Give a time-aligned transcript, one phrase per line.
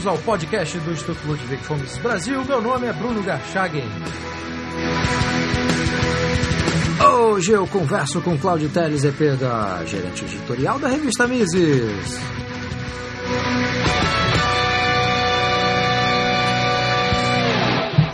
[0.00, 2.44] bem-vindos ao podcast do Instituto Ludwig Fomes Brasil.
[2.44, 3.84] Meu nome é Bruno Garchagen.
[7.22, 12.18] Hoje eu converso com Cláudio Teles Epeda, gerente editorial da revista Mises.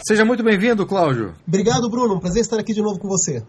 [0.06, 1.34] Seja muito bem-vindo, Cláudio.
[1.46, 2.20] Obrigado, Bruno.
[2.20, 3.42] Prazer estar aqui de novo com você.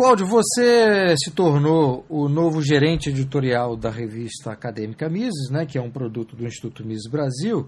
[0.00, 5.82] Cláudio, você se tornou o novo gerente editorial da revista acadêmica Mises, né, que é
[5.82, 7.66] um produto do Instituto Mises Brasil.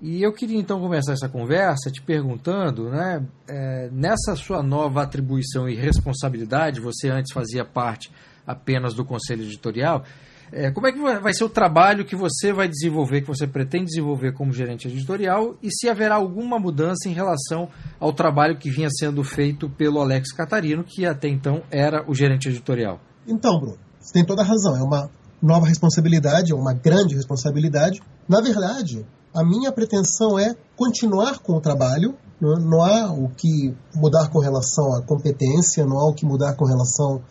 [0.00, 5.68] E eu queria então começar essa conversa te perguntando, né, é, nessa sua nova atribuição
[5.68, 8.12] e responsabilidade, você antes fazia parte
[8.46, 10.04] apenas do conselho editorial,
[10.52, 13.86] é, como é que vai ser o trabalho que você vai desenvolver, que você pretende
[13.86, 18.88] desenvolver como gerente editorial, e se haverá alguma mudança em relação ao trabalho que vinha
[18.90, 23.00] sendo feito pelo Alex Catarino, que até então era o gerente editorial?
[23.26, 24.76] Então, Bruno, você tem toda a razão.
[24.76, 25.10] É uma
[25.40, 28.02] nova responsabilidade, é uma grande responsabilidade.
[28.28, 32.14] Na verdade, a minha pretensão é continuar com o trabalho.
[32.38, 36.54] Não, não há o que mudar com relação à competência, não há o que mudar
[36.56, 37.22] com relação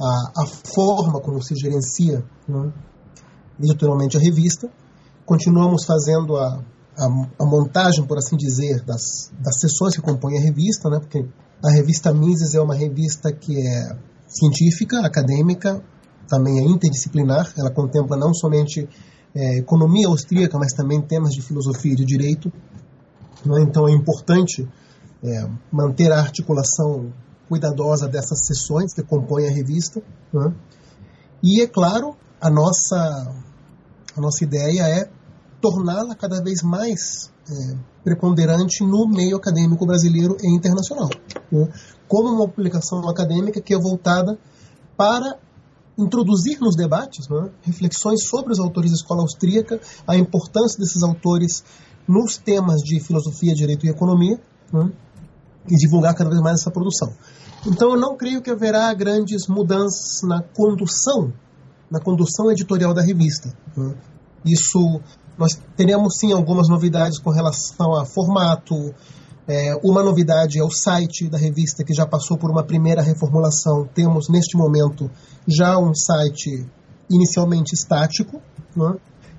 [0.00, 2.72] a, a forma como se gerencia né,
[4.16, 4.68] a revista.
[5.24, 6.62] Continuamos fazendo a,
[6.98, 7.04] a,
[7.38, 11.26] a, montagem, por assim dizer, das, das sessões que compõem a revista, né, porque
[11.64, 15.82] a revista Mises é uma revista que é científica, acadêmica,
[16.28, 18.88] também é interdisciplinar, ela contempla não somente
[19.34, 22.52] é, economia austríaca, mas também temas de filosofia e de direito.
[23.44, 23.62] Né?
[23.62, 24.68] Então é importante
[25.22, 27.12] é, manter a articulação
[27.48, 30.02] cuidadosa dessas sessões que compõem a revista.
[30.32, 30.54] Né?
[31.42, 32.96] E, é claro, a nossa,
[34.16, 35.08] a nossa ideia é
[35.60, 41.08] torná-la cada vez mais é, preponderante no meio acadêmico brasileiro e internacional.
[41.50, 41.68] Né?
[42.08, 44.38] Como uma publicação acadêmica que é voltada
[44.96, 45.38] para
[45.96, 51.64] introduzir nos debates né, reflexões sobre os autores da escola austríaca, a importância desses autores
[52.06, 54.38] nos temas de filosofia, direito e economia,
[54.72, 54.92] né,
[55.68, 57.12] e divulgar cada vez mais essa produção.
[57.66, 61.32] Então eu não creio que haverá grandes mudanças na condução,
[61.90, 63.56] na condução editorial da revista.
[63.76, 63.94] Né?
[64.44, 65.00] Isso
[65.38, 68.94] nós teremos sim algumas novidades com relação a formato.
[69.46, 73.88] É, uma novidade é o site da revista que já passou por uma primeira reformulação.
[73.94, 75.10] Temos neste momento
[75.46, 76.66] já um site
[77.10, 78.40] inicialmente estático,
[78.76, 78.94] né?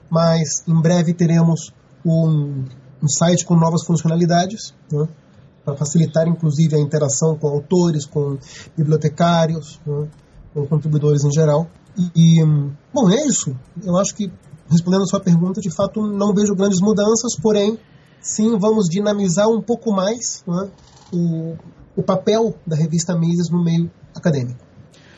[0.10, 1.74] mas em breve teremos
[2.06, 2.66] um,
[3.02, 4.74] um site com novas funcionalidades.
[4.92, 5.08] Né?
[5.66, 8.38] Para facilitar inclusive a interação com autores, com
[8.78, 10.08] bibliotecários, né,
[10.54, 11.68] com contribuidores em geral.
[12.16, 12.44] E,
[12.94, 13.56] bom, é isso.
[13.84, 14.32] Eu acho que,
[14.70, 17.80] respondendo a sua pergunta, de fato não vejo grandes mudanças, porém,
[18.22, 20.70] sim, vamos dinamizar um pouco mais né,
[21.12, 21.56] o,
[21.96, 24.64] o papel da revista Mises no meio acadêmico.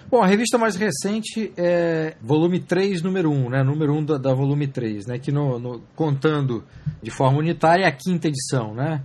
[0.09, 3.62] Bom, a revista mais recente é volume 3, número 1, né?
[3.62, 5.19] Número 1 da, da volume 3, né?
[5.19, 6.63] Que no, no, contando
[7.03, 9.03] de forma unitária é a quinta edição, né?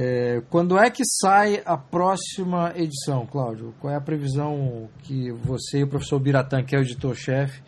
[0.00, 3.74] É, quando é que sai a próxima edição, Cláudio?
[3.80, 7.60] Qual é a previsão que você e o professor Biratã, que é o editor-chefe,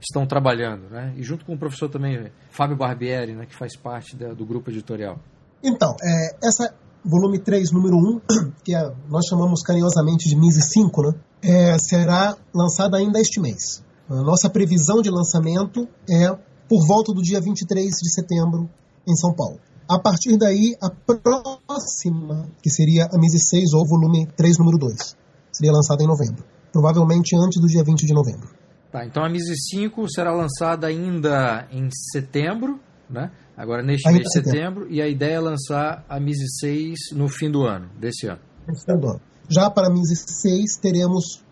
[0.00, 1.12] estão trabalhando, né?
[1.14, 4.70] E junto com o professor também, Fábio Barbieri, né, que faz parte da, do grupo
[4.70, 5.18] editorial.
[5.62, 6.74] Então, é, essa
[7.04, 8.20] volume 3, número 1,
[8.64, 13.84] que é, nós chamamos carinhosamente de Mise 5, né, é, será lançada ainda este mês.
[14.08, 16.34] A nossa previsão de lançamento é
[16.66, 18.70] por volta do dia 23 de setembro
[19.06, 19.60] em São Paulo.
[19.88, 25.16] A partir daí, a próxima, que seria a Mise 6 ou volume 3, número 2,
[25.52, 26.44] seria lançada em novembro.
[26.72, 28.48] Provavelmente antes do dia 20 de novembro.
[28.90, 32.80] Tá, então a Mise 5 será lançada ainda em setembro,
[33.10, 33.30] né?
[33.56, 36.98] Agora neste ainda mês de setembro, setembro, e a ideia é lançar a Mise 6
[37.12, 38.40] no fim do ano, desse ano.
[38.66, 39.20] No fim do ano.
[39.48, 41.44] Já para a Mise 6 teremos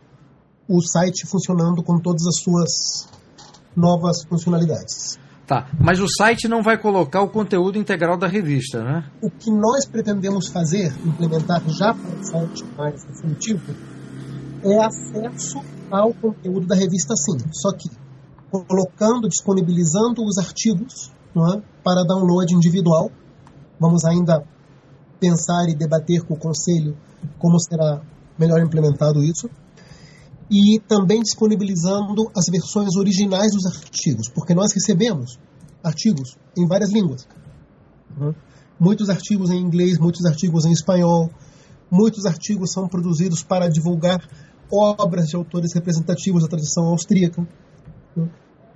[0.66, 3.08] o site funcionando com todas as suas
[3.76, 5.18] novas funcionalidades.
[5.52, 9.04] Tá, mas o site não vai colocar o conteúdo integral da revista, né?
[9.20, 13.74] O que nós pretendemos fazer, implementar já para o site mais definitivo,
[14.64, 15.60] é acesso
[15.90, 17.36] ao conteúdo da revista sim.
[17.52, 17.90] Só que
[18.50, 23.10] colocando, disponibilizando os artigos é, para download individual.
[23.78, 24.42] Vamos ainda
[25.20, 26.96] pensar e debater com o conselho
[27.38, 28.00] como será
[28.38, 29.50] melhor implementado isso
[30.52, 35.38] e também disponibilizando as versões originais dos artigos, porque nós recebemos
[35.82, 37.26] artigos em várias línguas.
[38.14, 38.34] Uhum.
[38.78, 41.30] Muitos artigos em inglês, muitos artigos em espanhol,
[41.90, 44.28] muitos artigos são produzidos para divulgar
[44.70, 47.40] obras de autores representativos da tradição austríaca.
[48.14, 48.28] Uhum.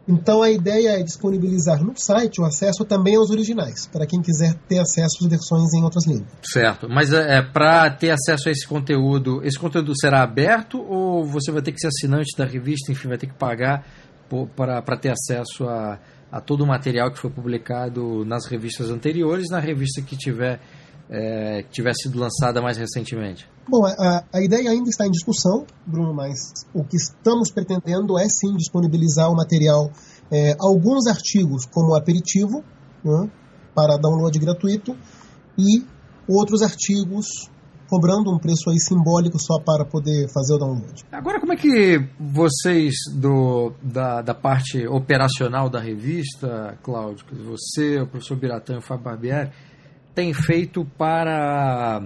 [0.08, 4.54] Então a ideia é disponibilizar no site o acesso também aos originais, para quem quiser
[4.68, 6.28] ter acesso às versões em outras línguas.
[6.42, 11.24] Certo, mas é, é para ter acesso a esse conteúdo, esse conteúdo será aberto ou
[11.24, 13.84] você vai ter que ser assinante da revista, enfim, vai ter que pagar
[14.54, 15.98] para ter acesso a,
[16.30, 20.60] a todo o material que foi publicado nas revistas anteriores, na revista que tiver
[21.10, 23.48] é, tiver sido lançada mais recentemente?
[23.68, 26.36] Bom, a, a, ideia ainda está em discussão, Bruno, mas
[26.72, 29.90] o que estamos pretendendo é sim disponibilizar o material,
[30.30, 32.62] é, alguns artigos como aperitivo,
[33.04, 33.30] né,
[33.74, 34.96] para download gratuito,
[35.58, 35.84] e
[36.28, 37.48] outros artigos
[37.88, 41.04] cobrando um preço aí simbólico só para poder fazer o download.
[41.10, 48.06] Agora, como é que vocês do, da, da parte operacional da revista, Cláudio, você, o
[48.06, 49.50] professor Biratã e o Fábio Barbieri,
[50.16, 52.02] tem feito para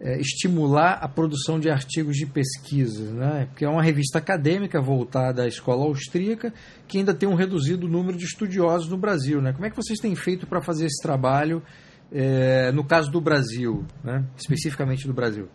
[0.00, 3.46] é, estimular a produção de artigos de pesquisa, né?
[3.46, 6.52] porque é uma revista acadêmica voltada à escola austríaca
[6.88, 9.40] que ainda tem um reduzido número de estudiosos no Brasil.
[9.40, 9.52] Né?
[9.52, 11.62] Como é que vocês têm feito para fazer esse trabalho
[12.10, 14.26] é, no caso do Brasil, né?
[14.36, 15.46] especificamente do Brasil?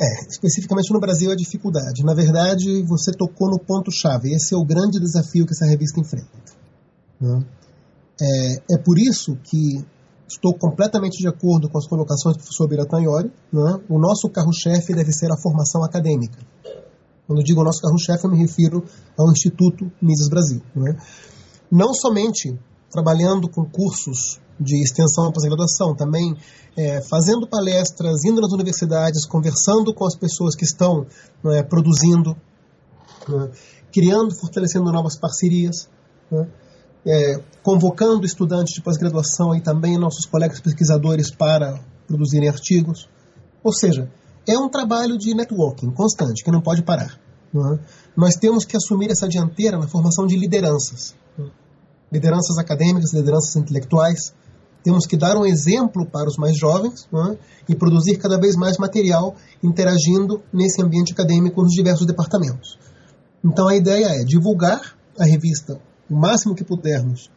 [0.00, 2.02] É, especificamente no Brasil a dificuldade.
[2.04, 4.34] Na verdade, você tocou no ponto-chave.
[4.34, 6.26] Esse é o grande desafio que essa revista enfrenta.
[7.20, 7.44] Né?
[8.20, 9.84] É, é por isso que
[10.32, 13.30] Estou completamente de acordo com as colocações do professor Biratã Iori.
[13.52, 13.80] Né?
[13.88, 16.38] O nosso carro-chefe deve ser a formação acadêmica.
[17.26, 18.82] Quando digo nosso carro-chefe, eu me refiro
[19.16, 20.62] ao Instituto Mises Brasil.
[20.74, 20.96] Né?
[21.70, 22.58] Não somente
[22.90, 26.34] trabalhando com cursos de extensão e pós-graduação, também
[26.76, 31.06] é, fazendo palestras, indo nas universidades, conversando com as pessoas que estão
[31.44, 32.34] é, produzindo,
[33.28, 33.50] né?
[33.92, 35.90] criando, fortalecendo novas parcerias.
[36.30, 36.48] Né?
[37.06, 43.08] É, convocando estudantes de pós-graduação e também nossos colegas pesquisadores para produzirem artigos.
[43.62, 44.10] Ou seja,
[44.46, 47.18] é um trabalho de networking constante, que não pode parar.
[47.52, 47.78] Não é?
[48.16, 51.14] Nós temos que assumir essa dianteira na formação de lideranças.
[52.10, 54.34] Lideranças acadêmicas, lideranças intelectuais.
[54.82, 57.38] Temos que dar um exemplo para os mais jovens é?
[57.68, 62.78] e produzir cada vez mais material interagindo nesse ambiente acadêmico nos diversos departamentos.
[63.44, 65.80] Então a ideia é divulgar a revista
[66.12, 67.30] o máximo que pudermos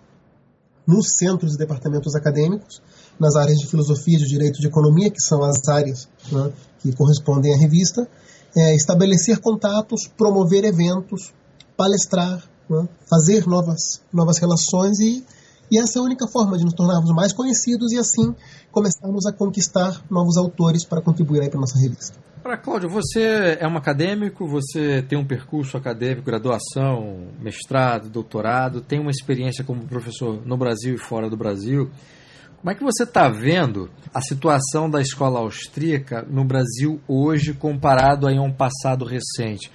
[0.86, 2.81] nos centros e departamentos acadêmicos,
[3.19, 7.54] nas áreas de filosofia, de direito, de economia, que são as áreas né, que correspondem
[7.54, 8.07] à revista,
[8.56, 11.33] é, estabelecer contatos, promover eventos,
[11.77, 15.24] palestrar, né, fazer novas, novas relações e,
[15.72, 18.36] e essa é a única forma de nos tornarmos mais conhecidos e assim
[18.72, 22.18] começarmos a conquistar novos autores para contribuir para a nossa revista.
[22.45, 29.00] Para Cláudio, você é um acadêmico, você tem um percurso acadêmico, graduação, mestrado, doutorado, tem
[29.00, 31.89] uma experiência como professor no Brasil e fora do Brasil.
[32.59, 38.27] Como é que você está vendo a situação da escola austríaca no Brasil hoje comparado
[38.27, 39.71] a um passado recente?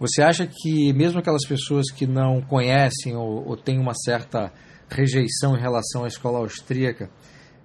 [0.00, 4.50] Você acha que mesmo aquelas pessoas que não conhecem ou, ou têm uma certa
[4.88, 7.10] rejeição em relação à escola austríaca,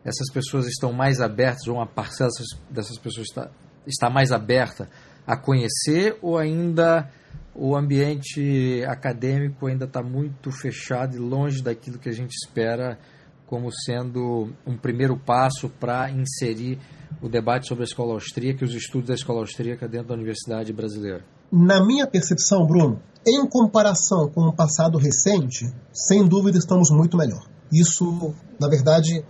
[0.04, 2.30] essas pessoas estão mais abertas ou uma parcela
[2.70, 3.50] dessas pessoas está
[3.90, 4.90] está mais aberta
[5.26, 7.10] a conhecer ou ainda
[7.54, 12.98] o ambiente acadêmico ainda está muito fechado e longe daquilo que a gente espera
[13.46, 16.80] como sendo um primeiro passo para inserir
[17.22, 20.72] o debate sobre a escola austríaca e os estudos da escola austríaca dentro da universidade
[20.72, 21.26] brasileira?
[21.52, 27.44] Na minha percepção, Bruno, em comparação com o passado recente, sem dúvida estamos muito melhor.
[27.74, 29.26] Isso, na verdade,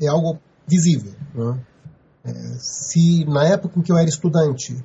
[0.00, 1.12] é algo visível.
[1.34, 1.60] Né?
[2.58, 4.76] Se na época em que eu era estudante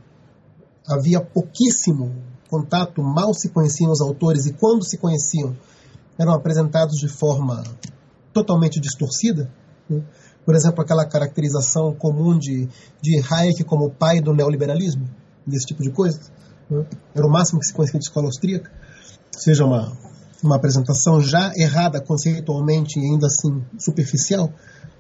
[0.87, 2.13] havia pouquíssimo
[2.49, 5.55] contato, mal se conheciam os autores e quando se conheciam
[6.17, 7.63] eram apresentados de forma
[8.33, 9.49] totalmente distorcida.
[9.89, 10.03] Né?
[10.45, 12.67] Por exemplo, aquela caracterização comum de,
[13.01, 15.07] de Hayek como o pai do neoliberalismo,
[15.45, 16.19] desse tipo de coisa.
[16.69, 16.85] Né?
[17.15, 18.71] Era o máximo que se conhecia de escola austríaca.
[19.31, 19.91] Seja uma,
[20.43, 24.51] uma apresentação já errada conceitualmente e ainda assim superficial.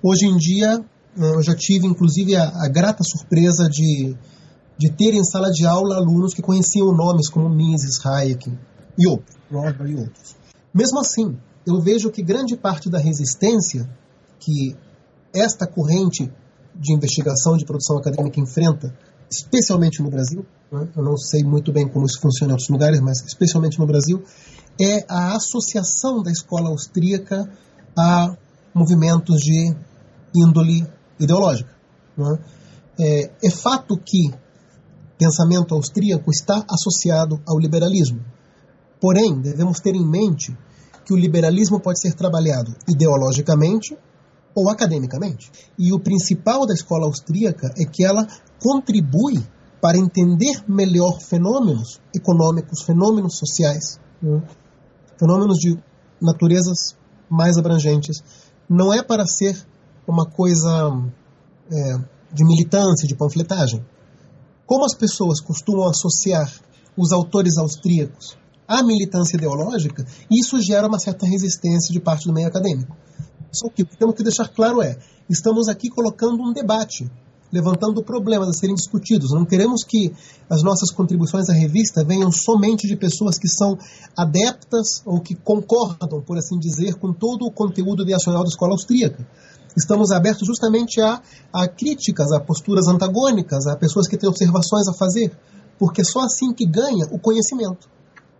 [0.01, 0.83] Hoje em dia,
[1.17, 4.15] eu já tive, inclusive, a, a, grata surpresa de,
[4.77, 8.51] de ter em sala de aula alunos que conheciam nomes como Mises, Hayek
[8.97, 10.35] e outros, e outros.
[10.73, 13.89] Mesmo assim, eu vejo que grande parte da resistência
[14.39, 14.75] que
[15.33, 16.31] esta corrente
[16.75, 18.95] de investigação de produção acadêmica enfrenta,
[19.29, 20.87] especialmente no Brasil, né?
[20.95, 24.23] eu não sei muito bem como isso funciona em outros lugares, mas especialmente no Brasil,
[24.79, 27.49] é a associação da escola austríaca
[27.97, 28.35] a
[28.73, 29.75] movimentos de
[30.33, 30.87] índole
[31.21, 31.71] ideológica.
[32.17, 33.03] É?
[33.03, 33.31] é?
[33.43, 34.31] É, fato que
[35.17, 38.19] pensamento austríaco está associado ao liberalismo.
[38.99, 40.55] Porém, devemos ter em mente
[41.05, 43.97] que o liberalismo pode ser trabalhado ideologicamente
[44.55, 45.51] ou academicamente.
[45.77, 48.27] E o principal da escola austríaca é que ela
[48.59, 49.43] contribui
[49.81, 54.41] para entender melhor fenômenos econômicos, fenômenos sociais, né?
[55.17, 55.77] fenômenos de
[56.21, 56.95] naturezas
[57.29, 58.23] mais abrangentes.
[58.69, 59.57] Não é para ser
[60.11, 60.91] uma coisa
[61.71, 61.97] é,
[62.33, 63.83] de militância, de panfletagem.
[64.65, 66.51] Como as pessoas costumam associar
[66.97, 68.37] os autores austríacos
[68.67, 72.95] à militância ideológica, isso gera uma certa resistência de parte do meio acadêmico.
[73.51, 74.97] Só que o que temos que deixar claro é,
[75.29, 77.09] estamos aqui colocando um debate,
[77.51, 79.31] levantando problemas a serem discutidos.
[79.31, 80.13] Não queremos que
[80.49, 83.77] as nossas contribuições à revista venham somente de pessoas que são
[84.15, 89.27] adeptas ou que concordam, por assim dizer, com todo o conteúdo ideacional da escola austríaca.
[89.75, 91.21] Estamos abertos justamente a,
[91.53, 95.31] a críticas, a posturas antagônicas, a pessoas que têm observações a fazer,
[95.79, 97.89] porque é só assim que ganha o conhecimento.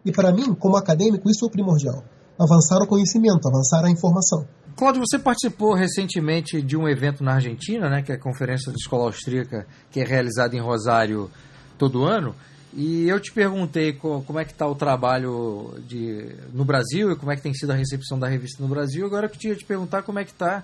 [0.03, 2.03] E para mim, como acadêmico, isso é o primordial.
[2.39, 4.45] Avançar o conhecimento, avançar a informação.
[4.75, 8.77] Cláudio, você participou recentemente de um evento na Argentina, né, que é a Conferência de
[8.79, 11.29] Escola Austríaca, que é realizada em Rosário
[11.77, 12.35] todo ano.
[12.73, 17.31] E eu te perguntei como é que está o trabalho de, no Brasil e como
[17.31, 19.05] é que tem sido a recepção da revista no Brasil.
[19.05, 20.63] Agora eu queria te perguntar como é que está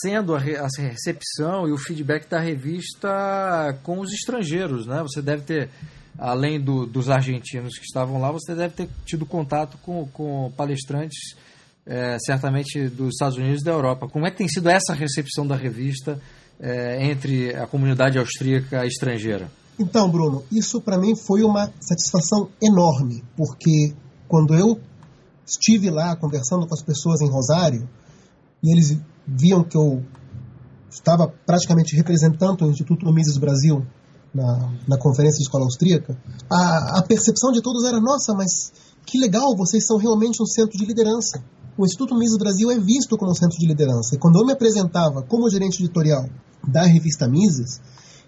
[0.00, 3.08] sendo a, recepção e o feedback da revista
[3.82, 5.02] com os estrangeiros, né?
[5.02, 5.70] Você deve ter,
[6.18, 11.36] além do, dos argentinos que estavam lá, você deve ter tido contato com, com palestrantes
[11.86, 14.08] é, certamente dos Estados Unidos e da Europa.
[14.08, 16.20] Como é que tem sido essa recepção da revista
[16.60, 19.50] é, entre a comunidade austríaca estrangeira?
[19.78, 23.94] Então, Bruno, isso para mim foi uma satisfação enorme, porque
[24.28, 24.78] quando eu
[25.46, 27.88] estive lá conversando com as pessoas em Rosário,
[28.62, 28.96] e eles
[29.26, 30.02] viam que eu
[30.90, 33.84] estava praticamente representando o Instituto Mises Brasil
[34.34, 36.16] na, na conferência de escola austríaca,
[36.50, 38.72] a, a percepção de todos era: nossa, mas
[39.06, 41.42] que legal, vocês são realmente um centro de liderança
[41.76, 44.14] o Instituto Mises Brasil é visto como um centro de liderança.
[44.14, 46.28] E quando eu me apresentava como gerente editorial
[46.66, 47.80] da revista Mises,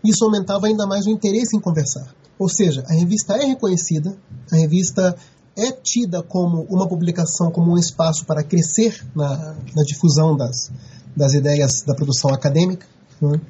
[0.03, 2.15] isso aumentava ainda mais o interesse em conversar.
[2.39, 4.17] Ou seja, a revista é reconhecida,
[4.51, 5.15] a revista
[5.57, 10.71] é tida como uma publicação, como um espaço para crescer na, na difusão das,
[11.17, 12.87] das ideias da produção acadêmica,
[13.21, 13.41] né?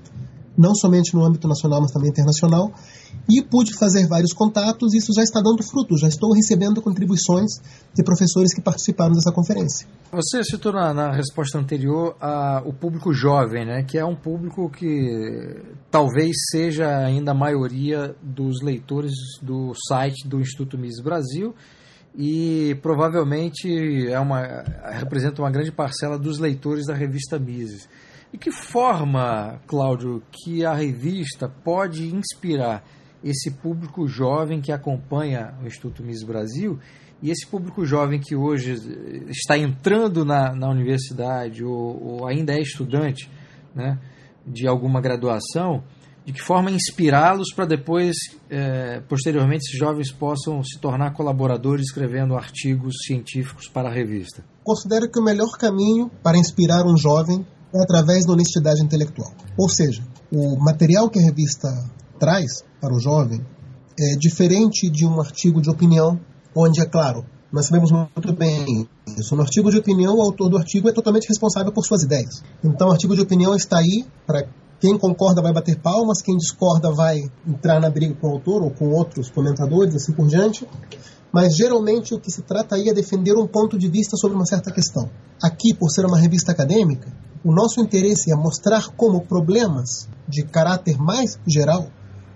[0.56, 2.73] não somente no âmbito nacional, mas também internacional.
[3.28, 7.52] E pude fazer vários contatos, e isso já está dando fruto, já estou recebendo contribuições
[7.94, 9.88] de professores que participaram dessa conferência.
[10.12, 14.70] Você citou na, na resposta anterior a, o público jovem, né, que é um público
[14.70, 15.56] que
[15.90, 21.54] talvez seja ainda a maioria dos leitores do site do Instituto Mises Brasil
[22.16, 27.88] e provavelmente é uma, representa uma grande parcela dos leitores da revista Mises.
[28.33, 32.85] De que forma, Cláudio, que a revista pode inspirar
[33.23, 36.78] esse público jovem que acompanha o Instituto Miss Brasil
[37.23, 38.75] e esse público jovem que hoje
[39.28, 43.30] está entrando na, na universidade ou, ou ainda é estudante
[43.75, 43.99] né,
[44.47, 45.83] de alguma graduação,
[46.25, 48.16] de que forma inspirá-los para depois,
[48.50, 54.43] é, posteriormente, esses jovens possam se tornar colaboradores escrevendo artigos científicos para a revista?
[54.62, 59.33] Considero que o melhor caminho para inspirar um jovem é através da honestidade intelectual.
[59.59, 60.02] Ou seja,
[60.33, 61.69] o material que a revista
[62.19, 63.45] traz para o jovem
[63.99, 66.19] é diferente de um artigo de opinião,
[66.54, 69.37] onde, é claro, nós sabemos muito bem isso.
[69.37, 72.43] No artigo de opinião, o autor do artigo é totalmente responsável por suas ideias.
[72.64, 74.45] Então, o artigo de opinião está aí para
[74.85, 78.71] quem concorda vai bater palmas, quem discorda vai entrar na briga com o autor ou
[78.71, 80.69] com outros comentadores, assim por diante.
[81.33, 84.45] Mas geralmente o que se trata aí é defender um ponto de vista sobre uma
[84.45, 85.09] certa questão.
[85.43, 87.11] Aqui, por ser uma revista acadêmica,
[87.43, 91.87] o nosso interesse é mostrar como problemas de caráter mais geral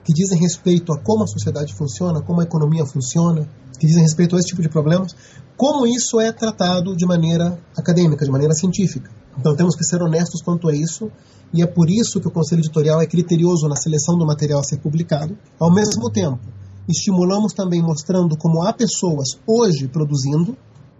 [0.02, 3.46] que dizem respeito a como a sociedade funciona, como a economia funciona,
[3.78, 5.14] que dizem respeito a esse tipo de problemas,
[5.54, 9.10] como isso é tratado de maneira acadêmica, de maneira científica.
[9.38, 11.10] Então temos que ser honestos quanto a isso,
[11.52, 14.64] e é por isso que o Conselho Editorial é criterioso na seleção do material a
[14.64, 15.38] ser publicado.
[15.58, 16.40] Ao mesmo tempo,
[16.88, 20.56] estimulamos também mostrando como há pessoas hoje produzindo,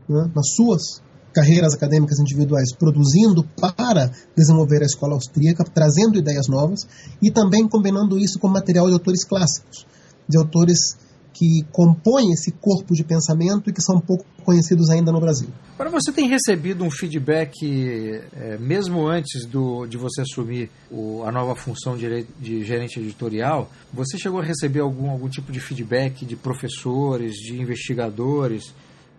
[0.09, 1.02] né, nas suas
[1.33, 6.80] carreiras acadêmicas individuais produzindo para desenvolver a escola austríaca, trazendo ideias novas
[7.21, 9.87] e também combinando isso com material de autores clássicos,
[10.28, 10.97] de autores
[11.32, 15.49] que compõem esse corpo de pensamento e que são pouco conhecidos ainda no Brasil.
[15.75, 17.54] Agora, você tem recebido um feedback,
[18.32, 23.70] é, mesmo antes do, de você assumir o, a nova função de, de, gerente editorial,
[23.92, 28.75] você chegou a receber algum, algum tipo de feedback de professores, de investigadores,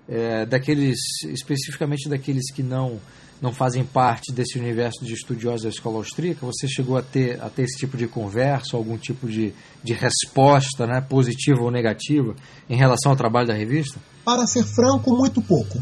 [0.09, 2.99] é, daqueles especificamente daqueles que não
[3.41, 7.49] não fazem parte desse universo de estudiosos da escola austríaca, você chegou a ter, a
[7.49, 12.35] ter esse tipo de conversa, algum tipo de, de resposta, né, positiva ou negativa,
[12.69, 13.97] em relação ao trabalho da revista?
[14.25, 15.81] Para ser franco, muito pouco.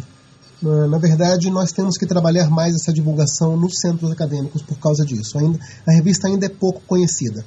[0.61, 5.39] Na verdade, nós temos que trabalhar mais essa divulgação nos centros acadêmicos por causa disso.
[5.39, 7.43] Ainda, a revista ainda é pouco conhecida.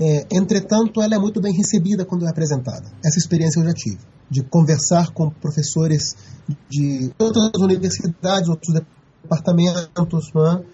[0.00, 2.90] É, entretanto, ela é muito bem recebida quando é apresentada.
[3.04, 3.98] Essa experiência eu já tive
[4.32, 6.16] de conversar com professores
[6.70, 8.74] de outras universidades, outros
[9.22, 10.64] departamentos, é?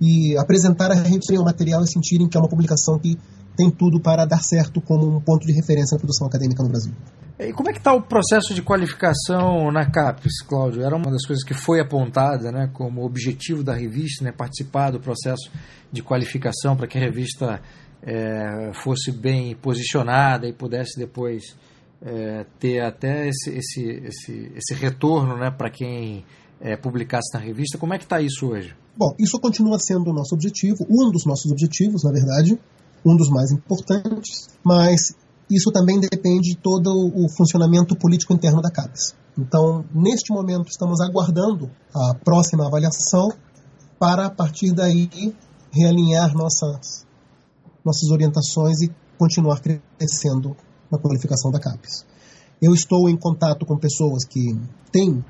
[0.00, 3.18] e apresentar a revista o material e sentirem que é uma publicação que
[3.56, 6.92] tem tudo para dar certo como um ponto de referência na produção acadêmica no Brasil.
[7.40, 10.82] E como é que está o processo de qualificação na CAPES, Cláudio?
[10.82, 15.00] Era uma das coisas que foi apontada né, como objetivo da revista, né, participar do
[15.00, 15.50] processo
[15.90, 17.60] de qualificação para que a revista
[18.02, 21.56] é, fosse bem posicionada e pudesse depois
[22.02, 26.24] é, ter até esse, esse, esse, esse retorno né, para quem
[26.60, 27.78] é, publicasse na revista.
[27.78, 28.74] Como é que está isso hoje?
[28.96, 32.58] Bom, isso continua sendo o nosso objetivo, um dos nossos objetivos, na verdade,
[33.04, 35.14] um dos mais importantes, mas
[35.50, 39.14] isso também depende de todo o funcionamento político interno da CAPES.
[39.38, 43.28] Então, neste momento, estamos aguardando a próxima avaliação
[43.98, 45.08] para, a partir daí,
[45.70, 47.06] realinhar nossas,
[47.84, 50.56] nossas orientações e continuar crescendo
[50.90, 52.04] na qualificação da CAPES.
[52.60, 54.58] Eu estou em contato com pessoas que
[54.90, 55.24] têm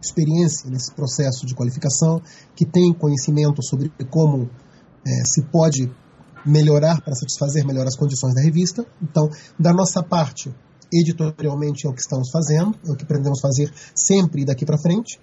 [0.00, 2.20] experiência nesse processo de qualificação,
[2.54, 4.50] que têm conhecimento sobre como
[5.06, 5.90] é, se pode
[6.44, 8.84] melhorar para satisfazer melhor as condições da revista.
[9.02, 10.54] Então, da nossa parte,
[10.92, 15.18] editorialmente é o que estamos fazendo, é o que pretendemos fazer sempre daqui para frente,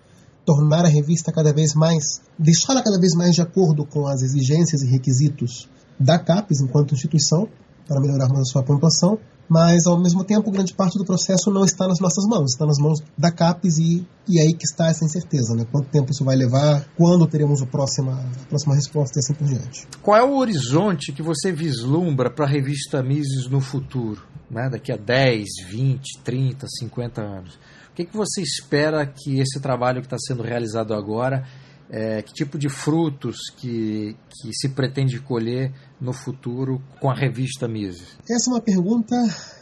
[0.45, 4.81] tornar a revista cada vez mais, deixá-la cada vez mais de acordo com as exigências
[4.81, 5.69] e requisitos
[5.99, 7.47] da CAPES enquanto instituição,
[7.87, 9.19] para melhorarmos a sua pontuação,
[9.51, 12.77] mas ao mesmo tempo grande parte do processo não está nas nossas mãos, está nas
[12.77, 15.65] mãos da CAPES e, e é aí que está essa incerteza, né?
[15.69, 19.45] Quanto tempo isso vai levar, quando teremos a próxima, a próxima resposta e assim por
[19.45, 19.85] diante.
[20.01, 24.69] Qual é o horizonte que você vislumbra para a revista Mises no futuro, né?
[24.69, 27.55] daqui a 10, 20, 30, 50 anos?
[27.91, 31.43] O que, que você espera que esse trabalho que está sendo realizado agora
[31.89, 37.67] é, que tipo de frutos que, que se pretende colher no futuro com a revista
[37.67, 38.17] Mises?
[38.29, 39.15] Essa é uma pergunta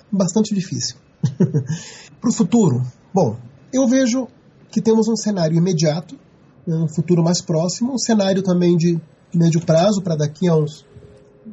[0.10, 0.96] bastante difícil.
[2.22, 2.82] Para o futuro,
[3.14, 3.38] bom,
[3.74, 4.28] eu vejo
[4.72, 6.18] que temos um cenário imediato,
[6.66, 9.00] né, um futuro mais próximo, um cenário também de
[9.34, 10.86] médio prazo, para daqui a uns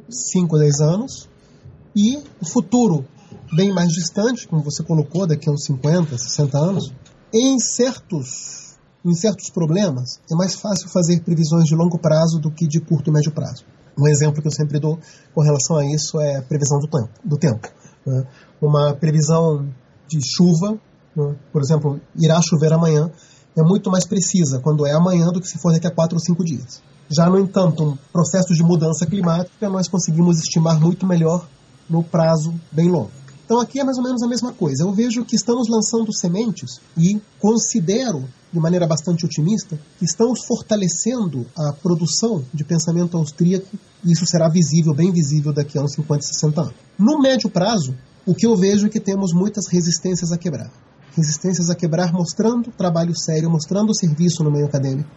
[0.09, 1.29] 5, 10 anos,
[1.95, 3.05] e o futuro
[3.55, 6.93] bem mais distante, como você colocou, daqui a uns 50, 60 anos,
[7.33, 8.67] em certos
[9.05, 13.09] em certos problemas, é mais fácil fazer previsões de longo prazo do que de curto
[13.09, 13.63] e médio prazo.
[13.97, 14.99] Um exemplo que eu sempre dou
[15.33, 17.09] com relação a isso é a previsão do tempo.
[17.23, 17.67] Do tempo
[18.07, 18.25] né?
[18.61, 19.67] Uma previsão
[20.07, 20.79] de chuva,
[21.15, 21.35] né?
[21.51, 23.11] por exemplo, irá chover amanhã,
[23.55, 26.23] é muito mais precisa quando é amanhã do que se for daqui a quatro ou
[26.23, 26.81] cinco dias.
[27.09, 31.47] Já, no entanto, um processo de mudança climática nós conseguimos estimar muito melhor
[31.89, 33.11] no prazo bem longo.
[33.47, 34.83] Então aqui é mais ou menos a mesma coisa.
[34.83, 41.47] Eu vejo que estamos lançando sementes e considero, de maneira bastante otimista, que estamos fortalecendo
[41.57, 43.67] a produção de pensamento austríaco
[44.03, 46.73] e isso será visível, bem visível daqui a uns 50, 60 anos.
[46.99, 50.69] No médio prazo, o que eu vejo é que temos muitas resistências a quebrar.
[51.15, 55.09] Resistências a quebrar mostrando trabalho sério, mostrando serviço no meio acadêmico,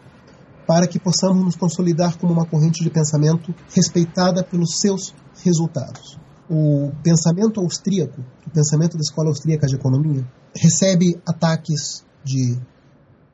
[0.68, 5.12] para que possamos nos consolidar como uma corrente de pensamento respeitada pelos seus
[5.42, 6.16] resultados
[6.50, 12.58] o pensamento austríaco, o pensamento da escola austríaca de economia, recebe ataques de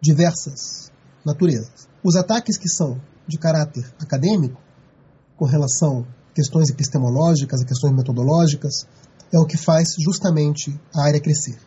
[0.01, 0.93] diversas
[1.25, 1.89] naturezas.
[2.05, 4.61] Os ataques que são de caráter acadêmico,
[5.37, 8.87] com relação a questões epistemológicas, a questões metodológicas,
[9.33, 11.59] é o que faz justamente a área crescer.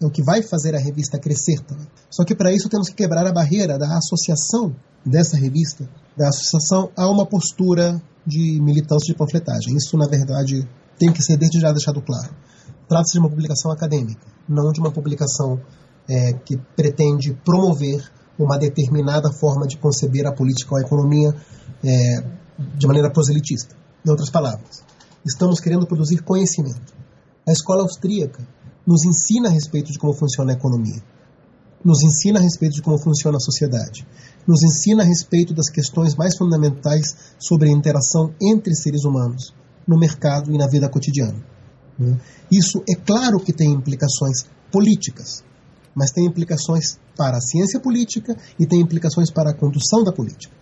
[0.00, 1.88] É o que vai fazer a revista crescer também.
[2.10, 6.90] Só que para isso temos que quebrar a barreira da associação dessa revista, da associação
[6.94, 9.74] a uma postura de militância de panfletagem.
[9.74, 10.68] Isso, na verdade,
[10.98, 12.34] tem que ser desde já deixado claro.
[12.88, 15.60] Trata-se de uma publicação acadêmica, não de uma publicação
[16.08, 18.02] é, que pretende promover
[18.38, 21.34] uma determinada forma de conceber a política ou a economia
[21.84, 22.24] é,
[22.76, 23.76] de maneira proselitista.
[24.06, 24.82] Em outras palavras,
[25.26, 26.94] estamos querendo produzir conhecimento.
[27.46, 28.46] A escola austríaca
[28.86, 31.02] nos ensina a respeito de como funciona a economia,
[31.84, 34.06] nos ensina a respeito de como funciona a sociedade,
[34.46, 39.52] nos ensina a respeito das questões mais fundamentais sobre a interação entre seres humanos,
[39.88, 41.42] no mercado e na vida cotidiana.
[41.98, 42.20] Né?
[42.52, 45.42] Isso é claro que tem implicações políticas,
[45.94, 50.54] mas tem implicações para a ciência política e tem implicações para a condução da política.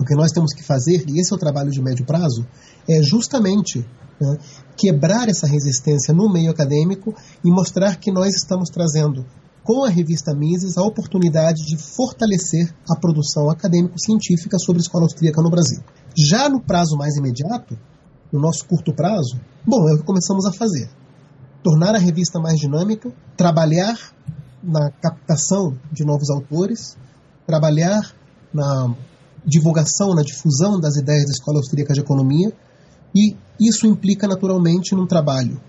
[0.00, 2.46] O que nós temos que fazer, e esse é o trabalho de médio prazo,
[2.88, 3.86] é justamente
[4.20, 4.38] né,
[4.76, 7.14] quebrar essa resistência no meio acadêmico
[7.44, 9.24] e mostrar que nós estamos trazendo,
[9.62, 15.42] com a revista Mises, a oportunidade de fortalecer a produção acadêmico-científica sobre a escola austríaca
[15.42, 15.82] no Brasil.
[16.16, 17.76] Já no prazo mais imediato,
[18.32, 19.38] no nosso curto prazo?
[19.66, 20.88] Bom, é o que começamos a fazer.
[21.62, 23.96] Tornar a revista mais dinâmica, trabalhar
[24.62, 26.96] na captação de novos autores,
[27.46, 28.14] trabalhar
[28.52, 28.94] na
[29.44, 32.52] divulgação, na difusão das ideias da Escola Austríaca de Economia,
[33.14, 35.60] e isso implica naturalmente num trabalho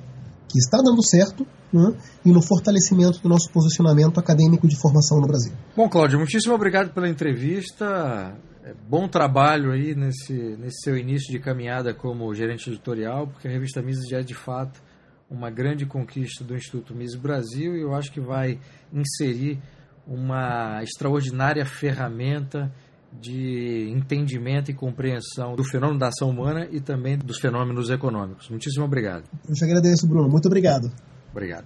[0.50, 1.94] que está dando certo né,
[2.26, 5.54] e no fortalecimento do nosso posicionamento acadêmico de formação no Brasil.
[5.76, 8.36] Bom, Cláudio, muitíssimo obrigado pela entrevista.
[8.64, 13.52] É, bom trabalho aí nesse, nesse seu início de caminhada como gerente editorial, porque a
[13.52, 14.82] revista Mises já é de fato
[15.30, 18.60] uma grande conquista do Instituto Mises Brasil e eu acho que vai
[18.94, 19.60] inserir
[20.08, 22.72] uma extraordinária ferramenta
[23.12, 28.50] de entendimento e compreensão do fenômeno da ação humana e também dos fenômenos econômicos.
[28.50, 29.24] Muitíssimo obrigado.
[29.48, 30.30] Eu te agradeço, Bruno.
[30.30, 30.92] Muito obrigado.
[31.32, 31.66] Obrigado.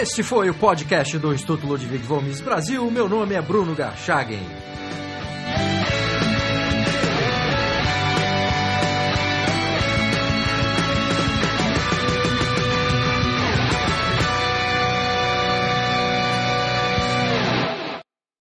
[0.00, 2.90] Este foi o podcast do Instituto Ludwig Gomes Brasil.
[2.90, 4.61] Meu nome é Bruno Garchagen.